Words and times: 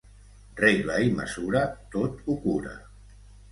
Regla 0.61 0.95
i 1.09 1.11
mesura 1.19 1.63
tot 1.97 2.25
ho 2.25 2.41
cura. 2.49 2.77